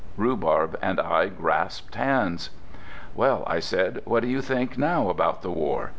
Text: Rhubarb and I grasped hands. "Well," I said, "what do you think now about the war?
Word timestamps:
Rhubarb 0.17 0.79
and 0.81 0.99
I 0.99 1.27
grasped 1.27 1.93
hands. 1.93 2.49
"Well," 3.13 3.43
I 3.45 3.59
said, 3.59 4.01
"what 4.03 4.21
do 4.23 4.29
you 4.29 4.41
think 4.41 4.75
now 4.75 5.09
about 5.09 5.43
the 5.43 5.51
war? 5.51 5.89